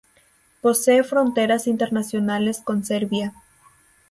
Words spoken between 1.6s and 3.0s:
internacionales con